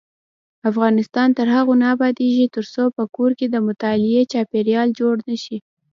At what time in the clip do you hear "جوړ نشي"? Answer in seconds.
4.99-5.57